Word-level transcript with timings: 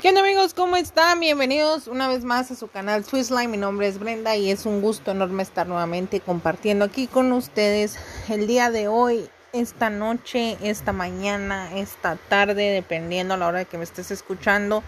¿Qué 0.00 0.10
onda 0.10 0.20
amigos? 0.20 0.52
¿Cómo 0.52 0.76
están? 0.76 1.20
Bienvenidos 1.20 1.86
una 1.86 2.06
vez 2.06 2.22
más 2.22 2.50
a 2.50 2.54
su 2.54 2.68
canal 2.68 3.06
Swissline. 3.06 3.50
Mi 3.50 3.56
nombre 3.56 3.88
es 3.88 3.98
Brenda 3.98 4.36
y 4.36 4.50
es 4.50 4.66
un 4.66 4.82
gusto 4.82 5.10
enorme 5.10 5.42
estar 5.42 5.66
nuevamente 5.66 6.20
compartiendo 6.20 6.84
aquí 6.84 7.06
con 7.06 7.32
ustedes 7.32 7.96
el 8.28 8.46
día 8.46 8.70
de 8.70 8.88
hoy, 8.88 9.26
esta 9.54 9.88
noche, 9.88 10.58
esta 10.60 10.92
mañana, 10.92 11.74
esta 11.74 12.16
tarde, 12.28 12.72
dependiendo 12.72 13.32
a 13.32 13.36
la 13.38 13.46
hora 13.46 13.64
que 13.64 13.78
me 13.78 13.84
estés 13.84 14.10
escuchando. 14.10 14.84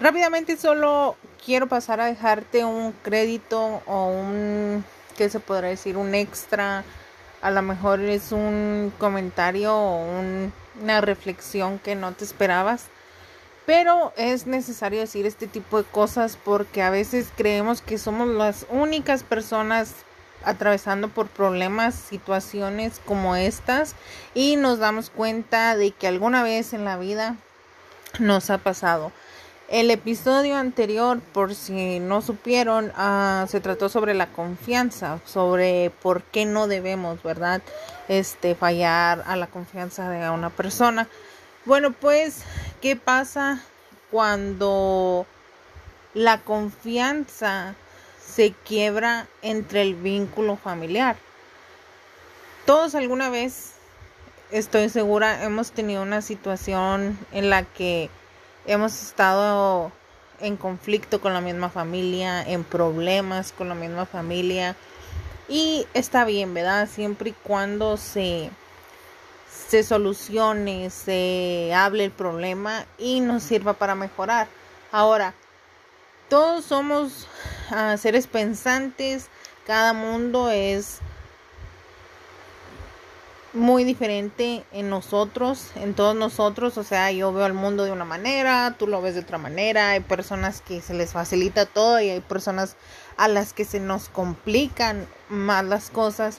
Rápidamente 0.00 0.56
solo 0.56 1.14
quiero 1.44 1.68
pasar 1.68 2.00
a 2.00 2.06
dejarte 2.06 2.64
un 2.64 2.92
crédito 3.04 3.82
o 3.86 4.08
un, 4.08 4.84
¿qué 5.16 5.30
se 5.30 5.38
podrá 5.38 5.68
decir? 5.68 5.96
Un 5.96 6.12
extra. 6.16 6.82
A 7.40 7.52
lo 7.52 7.62
mejor 7.62 8.00
es 8.00 8.32
un 8.32 8.92
comentario 8.98 9.76
o 9.76 10.04
una 10.82 11.00
reflexión 11.00 11.78
que 11.78 11.94
no 11.94 12.12
te 12.12 12.24
esperabas 12.24 12.88
pero 13.70 14.12
es 14.16 14.48
necesario 14.48 14.98
decir 14.98 15.26
este 15.26 15.46
tipo 15.46 15.78
de 15.78 15.84
cosas 15.84 16.36
porque 16.44 16.82
a 16.82 16.90
veces 16.90 17.28
creemos 17.36 17.82
que 17.82 17.98
somos 17.98 18.26
las 18.26 18.66
únicas 18.68 19.22
personas 19.22 19.92
atravesando 20.44 21.06
por 21.06 21.28
problemas, 21.28 21.94
situaciones 21.94 23.00
como 23.04 23.36
estas 23.36 23.94
y 24.34 24.56
nos 24.56 24.80
damos 24.80 25.08
cuenta 25.08 25.76
de 25.76 25.92
que 25.92 26.08
alguna 26.08 26.42
vez 26.42 26.72
en 26.72 26.84
la 26.84 26.98
vida 26.98 27.36
nos 28.18 28.50
ha 28.50 28.58
pasado. 28.58 29.12
El 29.68 29.92
episodio 29.92 30.56
anterior, 30.56 31.20
por 31.32 31.54
si 31.54 32.00
no 32.00 32.22
supieron, 32.22 32.86
uh, 32.86 33.46
se 33.46 33.60
trató 33.60 33.88
sobre 33.88 34.14
la 34.14 34.32
confianza, 34.32 35.20
sobre 35.24 35.92
por 36.02 36.24
qué 36.24 36.44
no 36.44 36.66
debemos, 36.66 37.22
¿verdad? 37.22 37.62
Este, 38.08 38.56
fallar 38.56 39.22
a 39.28 39.36
la 39.36 39.46
confianza 39.46 40.10
de 40.10 40.28
una 40.28 40.50
persona. 40.50 41.06
Bueno, 41.66 41.92
pues, 41.92 42.42
¿qué 42.80 42.96
pasa 42.96 43.60
cuando 44.10 45.26
la 46.14 46.40
confianza 46.40 47.74
se 48.18 48.52
quiebra 48.52 49.26
entre 49.42 49.82
el 49.82 49.94
vínculo 49.94 50.56
familiar? 50.56 51.16
Todos 52.64 52.94
alguna 52.94 53.28
vez, 53.28 53.74
estoy 54.50 54.88
segura, 54.88 55.44
hemos 55.44 55.72
tenido 55.72 56.00
una 56.00 56.22
situación 56.22 57.18
en 57.30 57.50
la 57.50 57.64
que 57.64 58.08
hemos 58.64 59.02
estado 59.02 59.92
en 60.40 60.56
conflicto 60.56 61.20
con 61.20 61.34
la 61.34 61.42
misma 61.42 61.68
familia, 61.68 62.42
en 62.42 62.64
problemas 62.64 63.52
con 63.52 63.68
la 63.68 63.74
misma 63.74 64.06
familia. 64.06 64.76
Y 65.46 65.86
está 65.92 66.24
bien, 66.24 66.54
¿verdad? 66.54 66.88
Siempre 66.88 67.30
y 67.30 67.34
cuando 67.34 67.98
se 67.98 68.50
se 69.70 69.84
solucione, 69.84 70.90
se 70.90 71.72
hable 71.72 72.06
el 72.06 72.10
problema 72.10 72.86
y 72.98 73.20
nos 73.20 73.44
sirva 73.44 73.74
para 73.74 73.94
mejorar. 73.94 74.48
Ahora, 74.90 75.32
todos 76.28 76.64
somos 76.64 77.28
uh, 77.70 77.96
seres 77.96 78.26
pensantes, 78.26 79.28
cada 79.68 79.92
mundo 79.92 80.50
es 80.50 80.98
muy 83.52 83.84
diferente 83.84 84.64
en 84.72 84.90
nosotros, 84.90 85.68
en 85.76 85.94
todos 85.94 86.16
nosotros, 86.16 86.76
o 86.76 86.82
sea, 86.82 87.12
yo 87.12 87.32
veo 87.32 87.46
el 87.46 87.54
mundo 87.54 87.84
de 87.84 87.92
una 87.92 88.04
manera, 88.04 88.74
tú 88.76 88.88
lo 88.88 89.00
ves 89.00 89.14
de 89.14 89.20
otra 89.20 89.38
manera, 89.38 89.90
hay 89.90 90.00
personas 90.00 90.62
que 90.62 90.80
se 90.80 90.94
les 90.94 91.12
facilita 91.12 91.64
todo 91.66 92.00
y 92.00 92.10
hay 92.10 92.20
personas 92.20 92.74
a 93.16 93.28
las 93.28 93.52
que 93.52 93.64
se 93.64 93.78
nos 93.78 94.08
complican 94.08 95.06
más 95.28 95.64
las 95.64 95.90
cosas. 95.90 96.38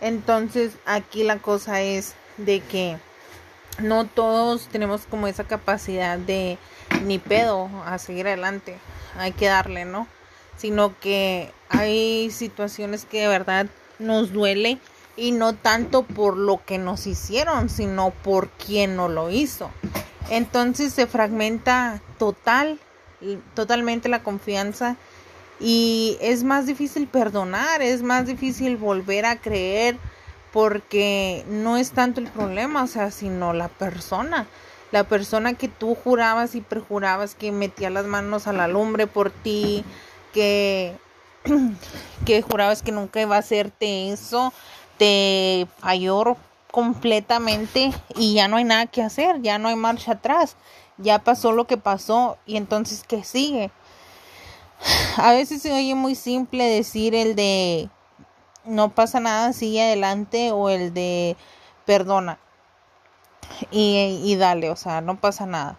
Entonces, 0.00 0.72
aquí 0.84 1.22
la 1.22 1.38
cosa 1.38 1.80
es 1.80 2.16
de 2.36 2.60
que 2.60 2.96
no 3.78 4.06
todos 4.06 4.66
tenemos 4.68 5.02
como 5.08 5.26
esa 5.26 5.44
capacidad 5.44 6.18
de 6.18 6.58
ni 7.04 7.18
pedo 7.18 7.68
a 7.86 7.98
seguir 7.98 8.26
adelante, 8.26 8.76
hay 9.16 9.32
que 9.32 9.46
darle, 9.46 9.84
¿no? 9.84 10.06
Sino 10.56 10.98
que 11.00 11.50
hay 11.68 12.30
situaciones 12.30 13.04
que 13.04 13.22
de 13.22 13.28
verdad 13.28 13.66
nos 13.98 14.32
duele 14.32 14.78
y 15.16 15.32
no 15.32 15.54
tanto 15.54 16.02
por 16.02 16.36
lo 16.36 16.64
que 16.64 16.78
nos 16.78 17.06
hicieron, 17.06 17.68
sino 17.68 18.10
por 18.10 18.48
quien 18.50 18.96
no 18.96 19.08
lo 19.08 19.30
hizo. 19.30 19.70
Entonces 20.30 20.92
se 20.92 21.06
fragmenta 21.06 22.00
total, 22.18 22.78
totalmente 23.54 24.08
la 24.08 24.22
confianza 24.22 24.96
y 25.60 26.16
es 26.20 26.44
más 26.44 26.66
difícil 26.66 27.06
perdonar, 27.06 27.82
es 27.82 28.02
más 28.02 28.26
difícil 28.26 28.76
volver 28.76 29.26
a 29.26 29.36
creer 29.36 29.96
porque 30.52 31.44
no 31.48 31.76
es 31.76 31.92
tanto 31.92 32.20
el 32.20 32.28
problema, 32.28 32.82
o 32.82 32.86
sea, 32.86 33.10
sino 33.10 33.52
la 33.52 33.68
persona. 33.68 34.46
La 34.90 35.04
persona 35.04 35.54
que 35.54 35.68
tú 35.68 35.94
jurabas 35.94 36.54
y 36.54 36.60
perjurabas 36.60 37.34
que 37.34 37.50
metía 37.50 37.88
las 37.88 38.04
manos 38.04 38.46
a 38.46 38.52
la 38.52 38.68
lumbre 38.68 39.06
por 39.06 39.30
ti, 39.30 39.84
que, 40.34 40.94
que 42.26 42.42
jurabas 42.42 42.82
que 42.82 42.92
nunca 42.92 43.20
iba 43.20 43.36
a 43.36 43.40
hacerte 43.40 44.12
eso, 44.12 44.52
te 44.98 45.66
falló 45.78 46.36
completamente 46.70 47.92
y 48.16 48.34
ya 48.34 48.48
no 48.48 48.56
hay 48.56 48.64
nada 48.64 48.86
que 48.86 49.02
hacer, 49.02 49.40
ya 49.40 49.58
no 49.58 49.68
hay 49.68 49.76
marcha 49.76 50.12
atrás, 50.12 50.56
ya 50.98 51.18
pasó 51.20 51.52
lo 51.52 51.66
que 51.66 51.76
pasó 51.76 52.38
y 52.46 52.56
entonces 52.56 53.04
¿qué 53.06 53.24
sigue? 53.24 53.70
A 55.16 55.32
veces 55.32 55.62
se 55.62 55.72
oye 55.72 55.94
muy 55.94 56.14
simple 56.14 56.64
decir 56.64 57.14
el 57.14 57.36
de 57.36 57.88
no 58.64 58.90
pasa 58.90 59.20
nada, 59.20 59.52
sigue 59.52 59.82
adelante 59.82 60.52
o 60.52 60.68
el 60.68 60.94
de 60.94 61.36
perdona 61.86 62.38
y, 63.70 64.20
y 64.24 64.36
dale, 64.36 64.70
o 64.70 64.76
sea, 64.76 65.00
no 65.00 65.16
pasa 65.16 65.46
nada. 65.46 65.76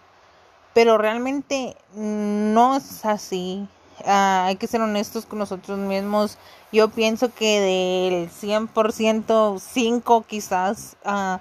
Pero 0.74 0.98
realmente 0.98 1.76
no 1.94 2.76
es 2.76 3.04
así. 3.04 3.68
Ah, 4.04 4.46
hay 4.46 4.56
que 4.56 4.66
ser 4.66 4.80
honestos 4.80 5.24
con 5.26 5.38
nosotros 5.38 5.78
mismos. 5.78 6.38
Yo 6.72 6.88
pienso 6.88 7.32
que 7.32 7.60
del 7.60 8.30
100%, 8.30 9.60
5 9.60 10.24
quizás 10.26 10.96
uh, 11.04 11.38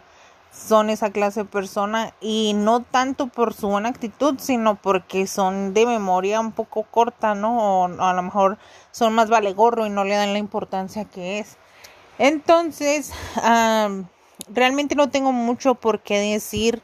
son 0.54 0.90
esa 0.90 1.10
clase 1.10 1.42
de 1.42 1.46
persona 1.46 2.14
y 2.22 2.54
no 2.54 2.82
tanto 2.82 3.28
por 3.28 3.54
su 3.54 3.68
buena 3.70 3.90
actitud, 3.90 4.36
sino 4.40 4.76
porque 4.76 5.26
son 5.26 5.74
de 5.74 5.86
memoria 5.86 6.40
un 6.40 6.52
poco 6.52 6.84
corta, 6.84 7.34
¿no? 7.34 7.84
O, 7.84 7.86
a 7.86 8.14
lo 8.14 8.22
mejor 8.22 8.58
son 8.92 9.14
más 9.14 9.30
vale 9.30 9.54
gorro 9.54 9.86
y 9.86 9.90
no 9.90 10.04
le 10.04 10.16
dan 10.16 10.34
la 10.34 10.40
importancia 10.40 11.06
que 11.06 11.40
es. 11.40 11.58
Entonces, 12.20 13.12
realmente 14.48 14.96
no 14.96 15.10
tengo 15.10 15.32
mucho 15.32 15.74
por 15.76 16.02
qué 16.02 16.20
decir 16.20 16.82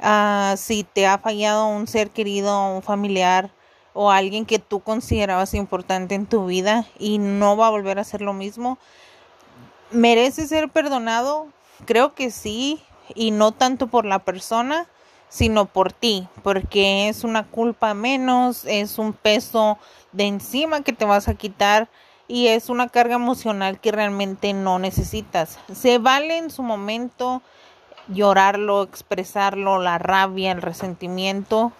uh, 0.00 0.56
si 0.56 0.84
te 0.84 1.06
ha 1.06 1.18
fallado 1.18 1.66
un 1.66 1.86
ser 1.86 2.10
querido, 2.10 2.74
un 2.74 2.82
familiar 2.82 3.50
o 3.94 4.10
alguien 4.10 4.44
que 4.44 4.58
tú 4.58 4.80
considerabas 4.80 5.54
importante 5.54 6.14
en 6.14 6.26
tu 6.26 6.46
vida 6.46 6.84
y 6.98 7.18
no 7.18 7.56
va 7.56 7.68
a 7.68 7.70
volver 7.70 7.98
a 7.98 8.04
ser 8.04 8.20
lo 8.20 8.34
mismo. 8.34 8.78
¿Merece 9.90 10.46
ser 10.46 10.68
perdonado? 10.68 11.48
Creo 11.84 12.14
que 12.14 12.30
sí, 12.30 12.82
y 13.14 13.30
no 13.30 13.52
tanto 13.52 13.86
por 13.86 14.04
la 14.04 14.20
persona, 14.20 14.86
sino 15.28 15.66
por 15.66 15.92
ti, 15.92 16.28
porque 16.42 17.08
es 17.08 17.24
una 17.24 17.44
culpa 17.46 17.94
menos, 17.94 18.64
es 18.64 18.98
un 18.98 19.12
peso 19.12 19.78
de 20.12 20.24
encima 20.24 20.82
que 20.82 20.92
te 20.92 21.04
vas 21.04 21.28
a 21.28 21.34
quitar 21.34 21.88
y 22.26 22.48
es 22.48 22.68
una 22.68 22.88
carga 22.88 23.16
emocional 23.16 23.80
que 23.80 23.92
realmente 23.92 24.52
no 24.52 24.78
necesitas. 24.78 25.58
Se 25.72 25.98
vale 25.98 26.38
en 26.38 26.50
su 26.50 26.62
momento 26.62 27.42
llorarlo, 28.08 28.82
expresarlo, 28.82 29.78
la 29.78 29.98
rabia, 29.98 30.52
el 30.52 30.62
resentimiento, 30.62 31.72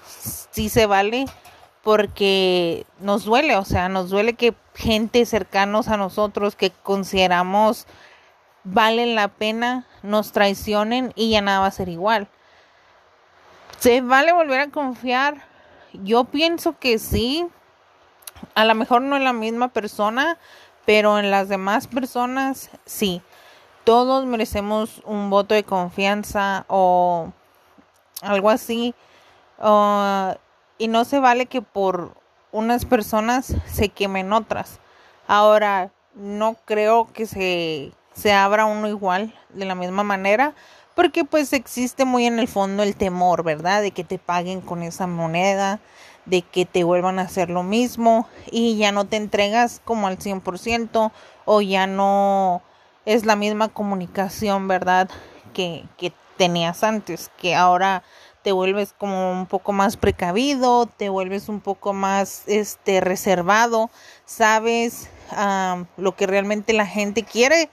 sí 0.51 0.69
se 0.69 0.87
vale 0.87 1.27
porque 1.83 2.85
nos 3.01 3.25
duele, 3.25 3.57
o 3.57 3.65
sea, 3.65 3.89
nos 3.89 4.11
duele 4.11 4.35
que 4.35 4.55
gente 4.75 5.25
cercanos 5.25 5.89
a 5.89 5.97
nosotros 5.97 6.55
que 6.55 6.71
consideramos 6.71 7.87
valen 8.73 9.15
la 9.15 9.29
pena, 9.29 9.87
nos 10.03 10.33
traicionen 10.33 11.13
y 11.15 11.31
ya 11.31 11.41
nada 11.41 11.61
va 11.61 11.67
a 11.67 11.71
ser 11.71 11.89
igual. 11.89 12.29
¿Se 13.79 14.01
vale 14.01 14.33
volver 14.33 14.61
a 14.61 14.71
confiar? 14.71 15.45
Yo 15.93 16.25
pienso 16.25 16.79
que 16.79 16.99
sí. 16.99 17.47
A 18.55 18.65
lo 18.65 18.75
mejor 18.75 19.03
no 19.03 19.17
en 19.17 19.25
la 19.25 19.33
misma 19.33 19.69
persona, 19.69 20.39
pero 20.85 21.19
en 21.19 21.31
las 21.31 21.49
demás 21.49 21.87
personas 21.87 22.71
sí. 22.85 23.23
Todos 23.85 24.27
merecemos 24.27 25.01
un 25.05 25.31
voto 25.31 25.55
de 25.55 25.65
confianza 25.65 26.65
o 26.69 27.33
algo 28.23 28.51
así. 28.51 28.95
y 30.79 30.89
no 30.89 31.05
se 31.05 31.19
vale 31.21 31.47
que 31.47 31.63
por 31.63 32.15
unas 32.53 32.85
personas 32.85 33.55
se 33.67 33.89
quemen 33.89 34.33
otras. 34.33 34.81
Ahora, 35.27 35.91
no 36.15 36.57
creo 36.65 37.13
que 37.13 37.27
se 37.27 37.93
se 38.19 38.33
abra 38.33 38.65
uno 38.65 38.89
igual, 38.89 39.33
de 39.51 39.65
la 39.65 39.77
misma 39.77 40.03
manera, 40.03 40.55
porque 40.97 41.25
pues 41.25 41.53
existe 41.53 42.05
muy 42.05 42.27
en 42.27 42.41
el 42.41 42.49
fondo 42.49 42.83
el 42.83 42.97
temor, 42.97 43.45
¿verdad? 43.45 43.81
De 43.81 43.93
que 43.93 44.03
te 44.03 44.19
paguen 44.19 44.61
con 44.61 44.83
esa 44.83 45.07
moneda, 45.07 45.79
de 46.27 46.43
que 46.43 46.67
te 46.67 46.83
vuelvan 46.83 47.21
a 47.21 47.23
hacer 47.23 47.49
lo 47.49 47.63
mismo 47.63 48.27
y 48.51 48.77
ya 48.77 48.91
no 48.91 49.05
te 49.05 49.17
entregas 49.17 49.81
como 49.85 50.09
al 50.09 50.19
100% 50.19 51.13
o 51.45 51.61
ya 51.61 51.87
no 51.87 52.61
es 53.07 53.25
la 53.25 53.37
misma 53.37 53.69
comunicación, 53.69 54.67
¿verdad? 54.67 55.09
Que, 55.55 55.85
que 55.97 56.13
tenías 56.37 56.83
antes, 56.83 57.31
que 57.39 57.55
ahora 57.55 58.03
te 58.43 58.51
vuelves 58.51 58.95
como 58.99 59.31
un 59.31 59.47
poco 59.47 59.73
más 59.73 59.97
precavido, 59.97 60.87
te 60.87 61.09
vuelves 61.09 61.49
un 61.49 61.61
poco 61.61 61.93
más 61.93 62.43
este 62.47 63.01
reservado, 63.01 63.91
sabes 64.25 65.09
lo 65.97 66.17
que 66.17 66.27
realmente 66.27 66.73
la 66.73 66.87
gente 66.87 67.23
quiere. 67.25 67.69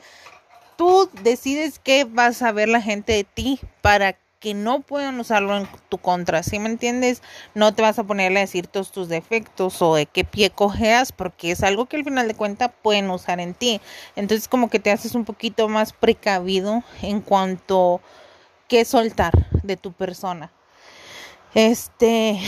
Tú 0.78 1.10
decides 1.24 1.80
qué 1.80 2.04
vas 2.04 2.42
a 2.42 2.52
ver 2.52 2.70
la 2.70 2.82
gente 2.82 3.14
de 3.14 3.24
ti 3.24 3.60
para 3.82 4.18
que 4.40 4.54
no 4.54 4.82
puedan 4.82 5.20
usarlo 5.20 5.58
en 5.58 5.68
tu 5.90 5.98
contra, 5.98 6.44
¿sí 6.44 6.60
me 6.60 6.70
entiendes? 6.70 7.24
No 7.56 7.74
te 7.74 7.82
vas 7.82 7.98
a 7.98 8.04
ponerle 8.04 8.40
a 8.40 8.42
decir 8.42 8.68
todos 8.68 8.92
tus 8.92 9.08
defectos 9.10 9.82
o 9.82 9.96
de 9.96 10.06
qué 10.06 10.24
pie 10.24 10.52
cojeas 10.52 11.12
porque 11.12 11.52
es 11.52 11.64
algo 11.64 11.88
que 11.88 11.98
al 11.98 12.04
final 12.04 12.28
de 12.28 12.36
cuentas 12.36 12.70
pueden 12.84 13.10
usar 13.10 13.40
en 13.40 13.54
ti. 13.54 13.82
Entonces 14.16 14.48
como 14.48 14.70
que 14.70 14.80
te 14.80 14.92
haces 14.92 15.16
un 15.16 15.26
poquito 15.26 15.68
más 15.68 15.94
precavido 15.94 16.84
en 17.02 17.22
cuanto 17.22 18.02
que 18.68 18.86
soltar 18.86 19.34
de 19.64 19.78
tu 19.78 19.94
persona. 19.94 20.52
Este, 21.56 22.40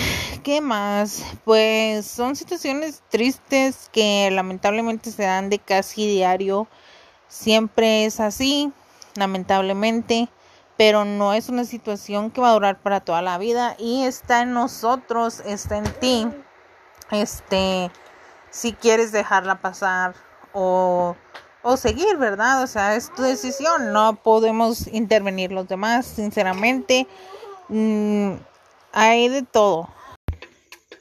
¿qué 0.43 0.59
más? 0.59 1.23
Pues 1.45 2.05
son 2.05 2.35
situaciones 2.35 3.01
tristes 3.09 3.89
que 3.93 4.29
lamentablemente 4.31 5.11
se 5.11 5.23
dan 5.23 5.49
de 5.49 5.59
casi 5.59 6.05
diario. 6.05 6.67
Siempre 7.27 8.05
es 8.05 8.19
así, 8.19 8.71
lamentablemente 9.15 10.29
pero 10.77 11.05
no 11.05 11.33
es 11.33 11.49
una 11.49 11.65
situación 11.65 12.29
que 12.29 12.39
va 12.39 12.51
a 12.51 12.53
durar 12.53 12.79
para 12.79 12.99
toda 12.99 13.21
la 13.23 13.37
vida 13.39 13.75
y 13.79 14.03
está 14.03 14.43
en 14.43 14.53
nosotros, 14.53 15.41
está 15.45 15.77
en 15.77 15.91
ti. 15.99 16.27
Este, 17.09 17.91
si 18.51 18.73
quieres 18.73 19.11
dejarla 19.11 19.59
pasar 19.59 20.13
o, 20.53 21.15
o 21.63 21.77
seguir, 21.77 22.17
¿verdad? 22.17 22.61
O 22.61 22.67
sea, 22.67 22.95
es 22.95 23.11
tu 23.13 23.23
decisión, 23.23 23.91
no 23.91 24.15
podemos 24.15 24.85
intervenir 24.87 25.51
los 25.51 25.67
demás, 25.67 26.05
sinceramente. 26.05 27.07
Mm, 27.69 28.33
hay 28.93 29.29
de 29.29 29.41
todo. 29.41 29.89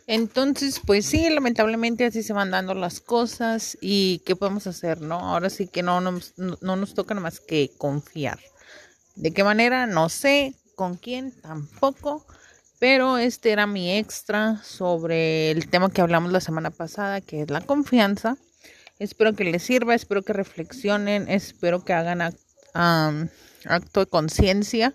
Entonces, 0.06 0.80
pues 0.84 1.06
sí, 1.06 1.28
lamentablemente 1.30 2.04
así 2.04 2.22
se 2.22 2.32
van 2.32 2.52
dando 2.52 2.74
las 2.74 3.00
cosas 3.00 3.76
y 3.80 4.22
qué 4.24 4.36
podemos 4.36 4.66
hacer, 4.66 5.00
¿no? 5.00 5.18
Ahora 5.18 5.50
sí 5.50 5.66
que 5.66 5.82
no 5.82 6.00
nos, 6.00 6.34
no, 6.36 6.56
no 6.60 6.76
nos 6.76 6.94
toca 6.94 7.14
más 7.14 7.40
que 7.40 7.72
confiar. 7.76 8.38
¿De 9.16 9.32
qué 9.32 9.42
manera? 9.42 9.86
No 9.86 10.08
sé. 10.08 10.54
¿Con 10.76 10.96
quién? 10.96 11.32
Tampoco. 11.40 12.24
Pero 12.78 13.18
este 13.18 13.50
era 13.50 13.66
mi 13.66 13.96
extra 13.96 14.62
sobre 14.62 15.50
el 15.50 15.68
tema 15.70 15.90
que 15.90 16.02
hablamos 16.02 16.30
la 16.30 16.40
semana 16.40 16.70
pasada, 16.70 17.20
que 17.22 17.42
es 17.42 17.50
la 17.50 17.62
confianza. 17.62 18.36
Espero 18.98 19.34
que 19.34 19.44
les 19.44 19.62
sirva, 19.62 19.94
espero 19.94 20.22
que 20.22 20.34
reflexionen, 20.34 21.28
espero 21.28 21.84
que 21.84 21.94
hagan 21.94 22.20
acto 22.22 24.00
de 24.00 24.06
conciencia 24.06 24.94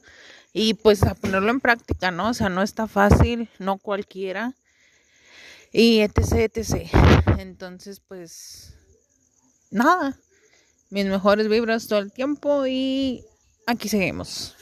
y 0.53 0.75
pues 0.75 1.03
a 1.03 1.15
ponerlo 1.15 1.49
en 1.49 1.59
práctica, 1.59 2.11
¿no? 2.11 2.29
O 2.29 2.33
sea, 2.33 2.49
no 2.49 2.61
está 2.61 2.87
fácil, 2.87 3.49
no 3.59 3.77
cualquiera. 3.77 4.53
Y 5.71 6.01
etc, 6.01 6.51
etc. 6.53 6.89
Entonces, 7.37 7.99
pues, 7.99 8.73
nada. 9.69 10.17
Mis 10.89 11.05
mejores 11.05 11.47
vibras 11.47 11.87
todo 11.87 11.99
el 11.99 12.11
tiempo 12.11 12.65
y 12.67 13.23
aquí 13.65 13.87
seguimos. 13.87 14.55